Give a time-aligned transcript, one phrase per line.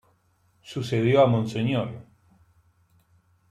[0.69, 1.53] Sucedió a Mons.